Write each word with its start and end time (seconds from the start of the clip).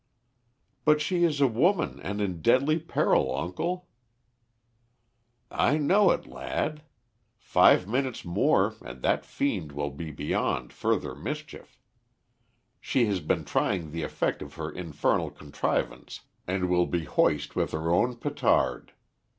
"But 0.83 0.99
she 0.99 1.23
is 1.23 1.39
a 1.41 1.47
woman 1.47 1.99
and 2.01 2.19
in 2.21 2.41
deadly 2.41 2.79
peril, 2.79 3.37
uncle." 3.37 3.87
"I 5.51 5.77
know 5.77 6.09
it, 6.09 6.25
lad. 6.25 6.81
Five 7.37 7.87
minutes 7.87 8.25
more 8.25 8.73
and 8.83 9.03
that 9.03 9.27
fiend 9.27 9.71
will 9.73 9.91
be 9.91 10.09
beyond 10.09 10.73
further 10.73 11.13
mischief. 11.13 11.79
She 12.79 13.05
has 13.05 13.19
been 13.19 13.45
trying 13.45 13.91
the 13.91 14.01
effect 14.01 14.41
of 14.41 14.55
her 14.55 14.71
infernal 14.71 15.29
contrivance 15.29 16.21
and 16.47 16.67
will 16.67 16.87
be 16.87 17.03
hoist 17.03 17.55
with 17.55 17.71
her 17.71 17.91
own 17.91 18.15
petard. 18.15 18.93